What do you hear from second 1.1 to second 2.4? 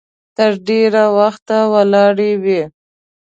وخته ولاړې